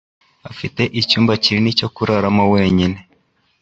Afite 0.51 0.81
icyumba 1.01 1.33
kinini 1.43 1.71
cyo 1.79 1.87
kuraramo 1.95 2.43
wenyine 2.53 2.97